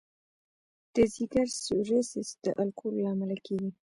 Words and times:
د 0.93 0.95
ځګر 1.15 1.47
سیروسس 1.63 2.27
د 2.43 2.45
الکولو 2.61 2.99
له 3.03 3.09
امله 3.13 3.35
کېږي. 3.45 3.69